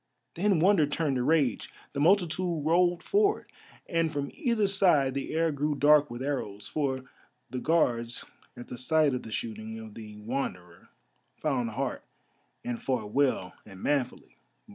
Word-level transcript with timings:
Then 0.33 0.57
wonder 0.59 0.87
turned 0.87 1.17
to 1.17 1.23
rage; 1.23 1.69
the 1.93 1.99
multitude 1.99 2.63
rolled 2.65 3.03
forward, 3.03 3.51
and 3.87 4.11
from 4.11 4.31
either 4.33 4.65
side 4.65 5.13
the 5.13 5.31
air 5.35 5.51
grew 5.51 5.75
dark 5.75 6.09
with 6.09 6.23
arrows. 6.23 6.67
For 6.67 7.01
the 7.51 7.59
Guards 7.59 8.25
at 8.57 8.67
the 8.67 8.79
sight 8.79 9.13
of 9.13 9.21
the 9.21 9.31
shooting 9.31 9.77
of 9.77 9.93
the 9.93 10.17
Wanderer 10.17 10.89
found 11.39 11.69
heart 11.69 12.03
and 12.65 12.81
fought 12.81 13.11
well 13.11 13.53
and 13.63 13.83
manfully. 13.83 14.37